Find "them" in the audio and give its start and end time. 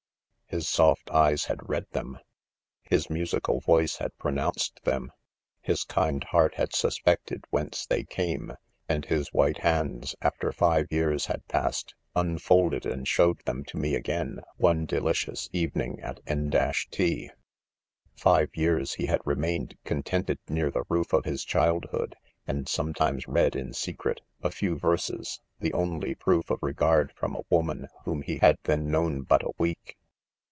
1.91-2.19, 4.81-5.07, 13.45-13.63